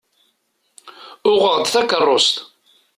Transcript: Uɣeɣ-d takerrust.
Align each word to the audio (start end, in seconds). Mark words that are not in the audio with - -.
Uɣeɣ-d 1.31 1.65
takerrust. 1.73 2.35